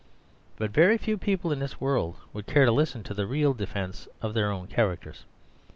But 0.57 0.71
very 0.71 0.97
few 0.97 1.15
people 1.15 1.51
in 1.51 1.59
this 1.59 1.79
world 1.79 2.15
would 2.33 2.47
care 2.47 2.65
to 2.65 2.71
listen 2.71 3.03
to 3.03 3.13
the 3.13 3.27
real 3.27 3.53
defence 3.53 4.07
of 4.19 4.33
their 4.33 4.49
own 4.49 4.65
characters. 4.65 5.25